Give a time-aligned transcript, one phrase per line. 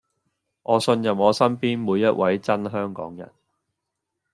[0.63, 3.31] 我信任我身邊每一位真香港人